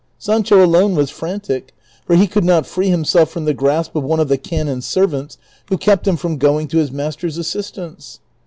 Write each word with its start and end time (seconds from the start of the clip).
Sancho 0.17 0.65
alone 0.65 0.95
Avas 0.95 1.11
frantic, 1.11 1.75
for 2.07 2.15
he 2.15 2.25
could 2.25 2.43
not 2.43 2.65
free 2.65 2.89
himself 2.89 3.29
from 3.29 3.45
the 3.45 3.53
grasp 3.53 3.95
of 3.95 4.03
one 4.03 4.19
of 4.19 4.29
the 4.29 4.37
canon's 4.39 4.87
servants, 4.87 5.37
Avho 5.69 5.79
kept 5.79 6.07
him 6.07 6.17
from 6.17 6.37
going 6.37 6.67
to 6.69 6.77
his 6.79 6.91
master's 6.91 7.37
assistance. 7.37 8.19